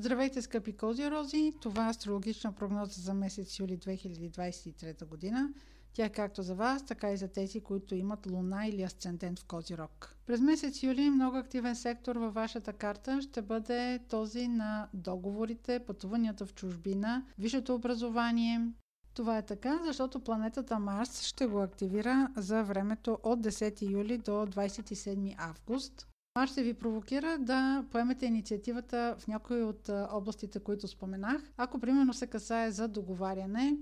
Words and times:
Здравейте, 0.00 0.42
скъпи 0.42 0.76
козирози! 0.76 1.52
Това 1.60 1.86
е 1.86 1.90
астрологична 1.90 2.52
прогноза 2.52 3.00
за 3.00 3.14
месец 3.14 3.58
юли 3.58 3.78
2023 3.78 5.06
година. 5.06 5.48
Тя 5.92 6.04
е 6.04 6.12
както 6.12 6.42
за 6.42 6.54
вас, 6.54 6.86
така 6.86 7.10
и 7.12 7.16
за 7.16 7.28
тези, 7.28 7.60
които 7.60 7.94
имат 7.94 8.26
луна 8.26 8.66
или 8.66 8.82
асцендент 8.82 9.38
в 9.38 9.44
Козирог. 9.44 10.16
През 10.26 10.40
месец 10.40 10.82
юли 10.82 11.10
много 11.10 11.36
активен 11.36 11.76
сектор 11.76 12.16
във 12.16 12.34
вашата 12.34 12.72
карта 12.72 13.22
ще 13.22 13.42
бъде 13.42 13.98
този 14.08 14.48
на 14.48 14.88
договорите, 14.94 15.78
пътуванията 15.86 16.46
в 16.46 16.54
чужбина, 16.54 17.24
висшето 17.38 17.74
образование, 17.74 18.60
това 19.14 19.38
е 19.38 19.46
така, 19.46 19.80
защото 19.84 20.20
планетата 20.20 20.78
Марс 20.78 21.22
ще 21.22 21.46
го 21.46 21.60
активира 21.60 22.28
за 22.36 22.62
времето 22.62 23.18
от 23.22 23.40
10 23.40 23.90
юли 23.90 24.18
до 24.18 24.30
27 24.30 25.34
август. 25.38 26.06
Марс 26.40 26.52
ще 26.52 26.62
ви 26.62 26.74
провокира 26.74 27.38
да 27.38 27.84
поемете 27.90 28.26
инициативата 28.26 29.16
в 29.18 29.28
някои 29.28 29.62
от 29.62 29.88
областите, 29.88 30.60
които 30.60 30.88
споменах. 30.88 31.42
Ако 31.56 31.78
примерно 31.78 32.14
се 32.14 32.26
касае 32.26 32.70
за 32.70 32.88
договаряне, 32.88 33.76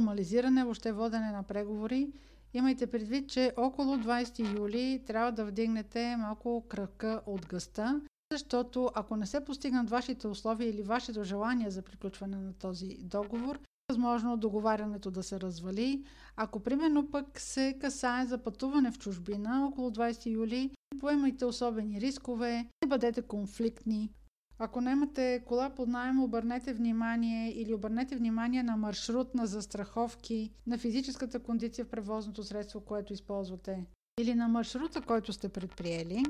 формализиране, 0.00 0.64
въобще 0.64 0.92
водене 0.92 1.30
на 1.30 1.42
преговори, 1.42 2.12
имайте 2.54 2.86
предвид, 2.86 3.28
че 3.28 3.52
около 3.56 3.96
20 3.96 4.58
юли 4.58 5.02
трябва 5.06 5.32
да 5.32 5.44
вдигнете 5.44 6.16
малко 6.16 6.64
кръка 6.68 7.20
от 7.26 7.46
гъста, 7.46 8.00
защото 8.32 8.90
ако 8.94 9.16
не 9.16 9.26
се 9.26 9.44
постигнат 9.44 9.90
вашите 9.90 10.28
условия 10.28 10.70
или 10.70 10.82
вашето 10.82 11.24
желание 11.24 11.70
за 11.70 11.82
приключване 11.82 12.36
на 12.36 12.52
този 12.52 12.96
договор, 13.00 13.58
възможно 13.88 14.36
договарянето 14.36 15.10
да 15.10 15.22
се 15.22 15.40
развали. 15.40 16.04
Ако 16.36 16.60
примерно 16.60 17.10
пък 17.10 17.40
се 17.40 17.78
касае 17.80 18.26
за 18.26 18.38
пътуване 18.38 18.90
в 18.90 18.98
чужбина 18.98 19.66
около 19.66 19.90
20 19.90 20.30
юли, 20.30 20.70
поемайте 21.00 21.44
особени 21.44 22.00
рискове, 22.00 22.66
не 22.82 22.88
бъдете 22.88 23.22
конфликтни. 23.22 24.12
Ако 24.58 24.80
не 24.80 24.90
имате 24.90 25.42
кола 25.46 25.70
под 25.70 25.88
найем, 25.88 26.22
обърнете 26.22 26.72
внимание 26.72 27.50
или 27.50 27.74
обърнете 27.74 28.16
внимание 28.16 28.62
на 28.62 28.76
маршрут, 28.76 29.34
на 29.34 29.46
застраховки, 29.46 30.52
на 30.66 30.78
физическата 30.78 31.38
кондиция 31.38 31.84
в 31.84 31.88
превозното 31.88 32.42
средство, 32.42 32.80
което 32.80 33.12
използвате 33.12 33.84
или 34.20 34.34
на 34.34 34.48
маршрута, 34.48 35.00
който 35.02 35.32
сте 35.32 35.48
предприели. 35.48 36.22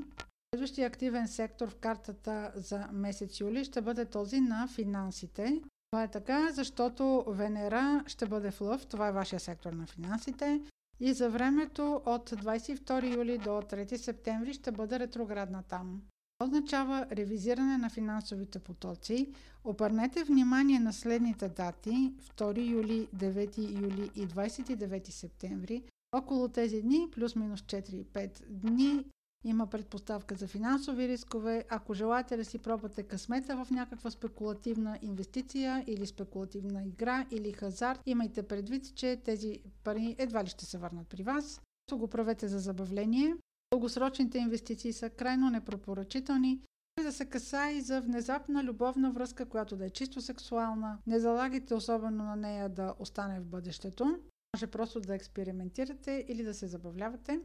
Следващия 0.55 0.87
активен 0.87 1.27
сектор 1.27 1.69
в 1.69 1.75
картата 1.75 2.51
за 2.55 2.87
месец 2.91 3.39
юли 3.39 3.65
ще 3.65 3.81
бъде 3.81 4.05
този 4.05 4.41
на 4.41 4.67
финансите. 4.67 5.61
Това 5.91 6.03
е 6.03 6.11
така, 6.11 6.51
защото 6.51 7.23
Венера 7.27 8.03
ще 8.07 8.25
бъде 8.25 8.51
в 8.51 8.61
Лъв, 8.61 8.85
това 8.85 9.07
е 9.07 9.11
вашия 9.11 9.39
сектор 9.39 9.73
на 9.73 9.87
финансите. 9.87 10.61
И 11.03 11.13
за 11.13 11.29
времето 11.29 12.01
от 12.05 12.29
22 12.29 13.15
юли 13.15 13.37
до 13.37 13.49
3 13.49 13.95
септември 13.95 14.53
ще 14.53 14.71
бъде 14.71 14.99
ретроградна 14.99 15.63
там. 15.63 16.01
Това 16.37 16.47
означава 16.47 17.07
ревизиране 17.11 17.77
на 17.77 17.89
финансовите 17.89 18.59
потоци. 18.59 19.33
Обърнете 19.63 20.23
внимание 20.23 20.79
на 20.79 20.93
следните 20.93 21.49
дати 21.49 22.13
2 22.37 22.71
юли, 22.71 23.07
9 23.15 23.81
юли 23.81 24.11
и 24.15 24.27
29 24.27 25.09
септември. 25.09 25.83
Около 26.15 26.47
тези 26.47 26.81
дни, 26.81 27.07
плюс-минус 27.11 27.61
4-5 27.61 28.45
дни, 28.49 29.05
има 29.43 29.67
предпоставка 29.67 30.35
за 30.35 30.47
финансови 30.47 31.07
рискове. 31.07 31.65
Ако 31.69 31.93
желаете 31.93 32.37
да 32.37 32.45
си 32.45 32.59
пробвате 32.59 33.03
късмета 33.03 33.65
в 33.65 33.71
някаква 33.71 34.11
спекулативна 34.11 34.99
инвестиция 35.01 35.83
или 35.87 36.05
спекулативна 36.07 36.83
игра 36.83 37.25
или 37.31 37.51
хазарт, 37.51 37.99
имайте 38.05 38.43
предвид, 38.43 38.95
че 38.95 39.21
тези 39.25 39.59
пари 39.83 40.15
едва 40.17 40.43
ли 40.43 40.47
ще 40.47 40.65
се 40.65 40.77
върнат 40.77 41.07
при 41.07 41.23
вас. 41.23 41.61
То 41.85 41.97
го 41.97 42.07
правете 42.07 42.47
за 42.47 42.59
забавление. 42.59 43.35
Дългосрочните 43.71 44.37
инвестиции 44.37 44.93
са 44.93 45.09
крайно 45.09 45.49
непропоръчителни. 45.49 46.61
Да 47.03 47.11
се 47.11 47.25
касае 47.25 47.73
и 47.73 47.81
за 47.81 48.01
внезапна 48.01 48.63
любовна 48.63 49.11
връзка, 49.11 49.45
която 49.45 49.75
да 49.75 49.85
е 49.85 49.89
чисто 49.89 50.21
сексуална. 50.21 50.97
Не 51.07 51.19
залагайте 51.19 51.73
особено 51.73 52.23
на 52.23 52.35
нея 52.35 52.69
да 52.69 52.93
остане 52.99 53.39
в 53.39 53.45
бъдещето. 53.45 54.19
Може 54.55 54.67
просто 54.67 54.99
да 54.99 55.15
експериментирате 55.15 56.25
или 56.27 56.43
да 56.43 56.53
се 56.53 56.67
забавлявате. 56.67 57.39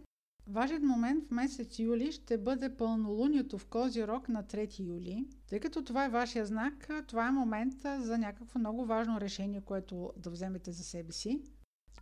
Важен 0.49 0.87
момент 0.87 1.25
в 1.25 1.31
месец 1.31 1.79
юли 1.79 2.13
ще 2.13 2.39
бъде 2.39 2.77
пълнолунието 2.77 3.59
в 3.59 3.67
Козирог 3.67 4.29
на 4.29 4.45
3 4.45 4.87
юли. 4.87 5.27
Тъй 5.49 5.61
като 5.61 5.85
това 5.85 6.05
е 6.05 6.09
вашия 6.09 6.47
знак, 6.47 6.89
това 7.07 7.29
е 7.29 7.31
момент 7.31 7.75
за 7.99 8.19
някакво 8.19 8.59
много 8.59 8.85
важно 8.85 9.21
решение, 9.21 9.61
което 9.61 10.13
да 10.17 10.31
вземете 10.31 10.73
за 10.73 10.85
себе 10.85 11.13
си. 11.13 11.43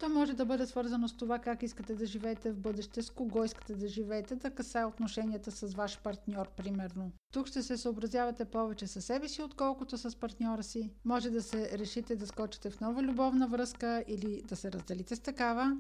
То 0.00 0.09
може 0.09 0.33
да 0.33 0.44
бъде 0.44 0.66
свързано 0.66 1.09
с 1.09 1.16
това 1.16 1.38
как 1.38 1.62
искате 1.62 1.94
да 1.94 2.06
живеете 2.06 2.53
в 2.53 2.59
бъдеще, 2.59 3.03
с 3.03 3.10
кого 3.10 3.44
искате 3.44 3.75
да 3.75 3.88
живеете, 3.88 4.37
да 4.37 4.50
касае 4.50 4.84
отношенията 4.84 5.50
с 5.50 5.75
ваш 5.75 6.03
партньор, 6.03 6.49
примерно. 6.56 7.12
Тук 7.33 7.47
ще 7.47 7.62
се 7.62 7.77
съобразявате 7.77 8.44
повече 8.44 8.87
със 8.87 9.04
себе 9.04 9.28
си, 9.28 9.43
отколкото 9.43 9.99
с 9.99 10.16
партньора 10.21 10.62
си. 10.62 10.91
Може 11.04 11.31
да 11.31 11.43
се 11.43 11.78
решите 11.78 12.16
да 12.16 12.27
скочите 12.27 12.71
в 12.71 12.81
нова 12.81 13.03
любовна 13.03 13.49
връзка 13.49 14.04
или 14.09 14.43
да 14.49 14.56
се 14.56 14.72
разделите 14.72 15.16
с 15.16 15.21
такава. 15.21 15.77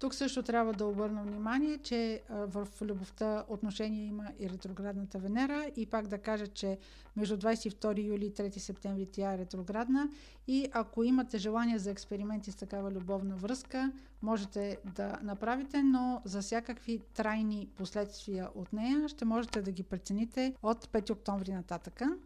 Тук 0.00 0.14
също 0.14 0.42
трябва 0.42 0.72
да 0.72 0.86
обърна 0.86 1.22
внимание, 1.22 1.78
че 1.78 2.22
в 2.30 2.68
любовта 2.82 3.44
отношение 3.48 4.04
има 4.04 4.28
и 4.38 4.50
ретроградната 4.50 5.18
Венера 5.18 5.70
и 5.76 5.86
пак 5.86 6.06
да 6.06 6.18
кажа, 6.18 6.46
че 6.46 6.78
между 7.16 7.36
22 7.36 8.04
юли 8.04 8.26
и 8.26 8.32
3 8.32 8.58
септември 8.58 9.06
тя 9.12 9.34
е 9.34 9.38
ретроградна 9.38 10.08
и 10.46 10.68
ако 10.72 11.04
имате 11.04 11.38
желание 11.38 11.78
за 11.78 11.90
експерименти 11.90 12.52
с 12.52 12.56
такава 12.56 12.90
любовна 12.90 13.36
връзка, 13.36 13.92
можете 14.22 14.78
да 14.96 15.18
направите, 15.22 15.82
но 15.82 16.22
за 16.24 16.42
всякакви 16.42 16.98
трайни 17.14 17.68
последствия 17.76 18.48
от 18.54 18.72
нея 18.72 19.08
ще 19.08 19.24
можете 19.24 19.62
да 19.62 19.72
ги 19.72 19.82
прецените 19.82 20.54
от 20.62 20.86
5 20.86 21.10
октомври 21.10 21.52
нататъка. 21.52 22.16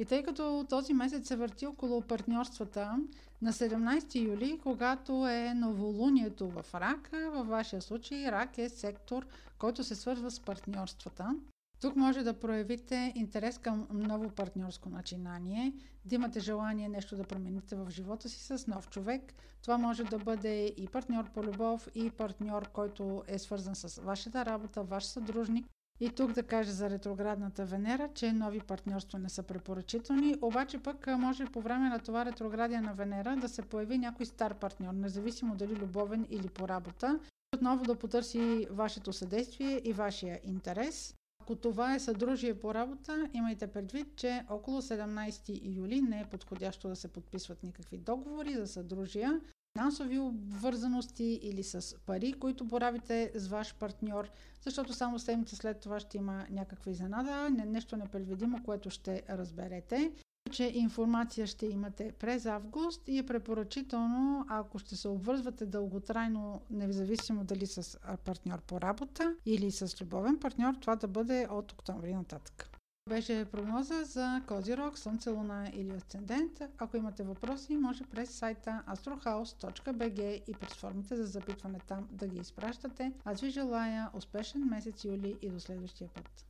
И 0.00 0.04
тъй 0.04 0.22
като 0.22 0.66
този 0.68 0.94
месец 0.94 1.28
се 1.28 1.36
върти 1.36 1.66
около 1.66 2.00
партньорствата, 2.00 2.98
на 3.42 3.52
17 3.52 4.28
юли, 4.28 4.60
когато 4.62 5.28
е 5.28 5.54
новолунието 5.54 6.48
в 6.48 6.64
Рак, 6.74 7.10
във 7.32 7.48
вашия 7.48 7.82
случай 7.82 8.32
Рак 8.32 8.58
е 8.58 8.68
сектор, 8.68 9.26
който 9.58 9.84
се 9.84 9.94
свързва 9.94 10.30
с 10.30 10.40
партньорствата. 10.40 11.36
Тук 11.80 11.96
може 11.96 12.22
да 12.22 12.40
проявите 12.40 13.12
интерес 13.16 13.58
към 13.58 13.86
ново 13.92 14.30
партньорско 14.30 14.88
начинание, 14.88 15.72
да 16.04 16.14
имате 16.14 16.40
желание 16.40 16.88
нещо 16.88 17.16
да 17.16 17.24
промените 17.24 17.76
в 17.76 17.90
живота 17.90 18.28
си 18.28 18.58
с 18.58 18.66
нов 18.66 18.88
човек. 18.88 19.34
Това 19.62 19.78
може 19.78 20.04
да 20.04 20.18
бъде 20.18 20.74
и 20.76 20.88
партньор 20.92 21.30
по 21.30 21.42
любов, 21.42 21.88
и 21.94 22.10
партньор, 22.10 22.68
който 22.68 23.22
е 23.26 23.38
свързан 23.38 23.74
с 23.74 24.00
вашата 24.02 24.44
работа, 24.44 24.82
ваш 24.82 25.04
съдружник. 25.04 25.66
И 26.00 26.10
тук 26.10 26.32
да 26.32 26.42
кажа 26.42 26.72
за 26.72 26.90
ретроградната 26.90 27.64
Венера, 27.64 28.08
че 28.14 28.32
нови 28.32 28.60
партньорства 28.60 29.18
не 29.18 29.28
са 29.28 29.42
препоръчителни, 29.42 30.36
обаче 30.42 30.78
пък 30.78 31.06
може 31.06 31.44
по 31.44 31.60
време 31.60 31.88
на 31.88 31.98
това 31.98 32.24
ретроградия 32.24 32.82
на 32.82 32.94
Венера 32.94 33.36
да 33.36 33.48
се 33.48 33.62
появи 33.62 33.98
някой 33.98 34.26
стар 34.26 34.54
партньор, 34.54 34.92
независимо 34.92 35.54
дали 35.54 35.76
любовен 35.76 36.26
или 36.30 36.48
по 36.48 36.68
работа, 36.68 37.20
отново 37.54 37.84
да 37.84 37.94
потърси 37.94 38.66
вашето 38.70 39.12
съдействие 39.12 39.80
и 39.84 39.92
вашия 39.92 40.40
интерес. 40.44 41.14
Ако 41.42 41.56
това 41.56 41.94
е 41.94 42.00
съдружие 42.00 42.60
по 42.60 42.74
работа, 42.74 43.28
имайте 43.32 43.66
предвид, 43.66 44.16
че 44.16 44.44
около 44.48 44.82
17 44.82 45.76
юли 45.76 46.00
не 46.00 46.20
е 46.20 46.28
подходящо 46.30 46.88
да 46.88 46.96
се 46.96 47.08
подписват 47.08 47.62
никакви 47.62 47.98
договори 47.98 48.54
за 48.54 48.66
съдружия 48.66 49.40
финансови 49.78 50.18
обвързаности 50.18 51.40
или 51.42 51.62
с 51.62 51.96
пари, 52.06 52.32
които 52.32 52.64
боравите 52.64 53.32
с 53.34 53.48
ваш 53.48 53.74
партньор, 53.74 54.30
защото 54.64 54.92
само 54.92 55.18
седмица 55.18 55.56
след 55.56 55.80
това 55.80 56.00
ще 56.00 56.18
има 56.18 56.46
някаква 56.50 56.92
изненада, 56.92 57.50
нещо 57.50 57.96
непредвидимо, 57.96 58.62
което 58.64 58.90
ще 58.90 59.22
разберете 59.30 60.12
че 60.50 60.72
информация 60.74 61.46
ще 61.46 61.66
имате 61.66 62.12
през 62.12 62.46
август 62.46 63.08
и 63.08 63.18
е 63.18 63.26
препоръчително, 63.26 64.46
ако 64.48 64.78
ще 64.78 64.96
се 64.96 65.08
обвързвате 65.08 65.66
дълготрайно, 65.66 66.62
независимо 66.70 67.44
дали 67.44 67.66
с 67.66 67.98
партньор 68.24 68.60
по 68.60 68.80
работа 68.80 69.34
или 69.46 69.70
с 69.70 70.00
любовен 70.00 70.38
партньор, 70.38 70.74
това 70.74 70.96
да 70.96 71.08
бъде 71.08 71.46
от 71.50 71.72
октомври 71.72 72.14
нататък. 72.14 72.69
Беше 73.10 73.44
прогноза 73.44 74.04
за 74.04 74.42
Козирог, 74.46 74.98
Слънце, 74.98 75.30
Луна 75.30 75.70
или 75.74 75.90
Асцендент. 75.90 76.62
Ако 76.78 76.96
имате 76.96 77.22
въпроси, 77.22 77.76
може 77.76 78.04
през 78.04 78.30
сайта 78.30 78.82
astrohouse.bg 78.88 80.42
и 80.46 80.54
през 80.54 80.72
формите 80.72 81.16
за 81.16 81.24
запитване 81.24 81.78
там 81.88 82.08
да 82.12 82.26
ги 82.28 82.40
изпращате. 82.40 83.12
Аз 83.24 83.40
ви 83.40 83.50
желая 83.50 84.10
успешен 84.14 84.64
месец 84.64 85.04
юли 85.04 85.38
и 85.42 85.48
до 85.48 85.60
следващия 85.60 86.08
път. 86.08 86.49